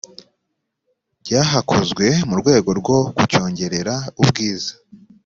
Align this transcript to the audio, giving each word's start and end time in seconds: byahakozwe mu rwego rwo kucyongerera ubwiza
byahakozwe 1.21 2.05
mu 2.29 2.35
rwego 2.41 2.69
rwo 2.79 2.97
kucyongerera 3.15 3.95
ubwiza 4.21 4.73